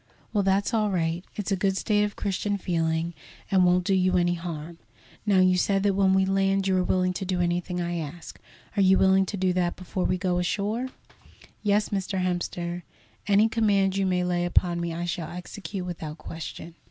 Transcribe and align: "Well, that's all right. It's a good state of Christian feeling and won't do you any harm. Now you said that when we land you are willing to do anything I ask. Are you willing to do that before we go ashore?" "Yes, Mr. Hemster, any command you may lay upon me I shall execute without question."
"Well, 0.33 0.43
that's 0.43 0.73
all 0.73 0.89
right. 0.89 1.23
It's 1.35 1.51
a 1.51 1.55
good 1.55 1.77
state 1.77 2.03
of 2.03 2.15
Christian 2.15 2.57
feeling 2.57 3.13
and 3.51 3.63
won't 3.63 3.83
do 3.83 3.93
you 3.93 4.17
any 4.17 4.33
harm. 4.33 4.79
Now 5.27 5.41
you 5.41 5.57
said 5.59 5.83
that 5.83 5.93
when 5.93 6.15
we 6.15 6.25
land 6.25 6.67
you 6.67 6.75
are 6.77 6.83
willing 6.83 7.13
to 7.13 7.23
do 7.23 7.39
anything 7.39 7.79
I 7.79 7.99
ask. 7.99 8.39
Are 8.75 8.81
you 8.81 8.97
willing 8.97 9.27
to 9.27 9.37
do 9.37 9.53
that 9.53 9.75
before 9.75 10.05
we 10.05 10.17
go 10.17 10.39
ashore?" 10.39 10.87
"Yes, 11.61 11.89
Mr. 11.89 12.19
Hemster, 12.19 12.81
any 13.27 13.47
command 13.47 13.95
you 13.95 14.07
may 14.07 14.23
lay 14.23 14.43
upon 14.43 14.81
me 14.81 14.91
I 14.91 15.05
shall 15.05 15.29
execute 15.29 15.85
without 15.85 16.17
question." 16.17 16.73